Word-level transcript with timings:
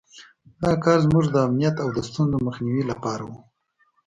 دا 0.61 0.71
کار 0.83 0.97
زموږ 1.05 1.25
د 1.31 1.35
امنیت 1.47 1.75
او 1.83 1.89
د 1.95 1.99
ستونزو 2.09 2.37
مخنیوي 2.47 2.83
لپاره 2.91 3.23
وو. 3.29 3.37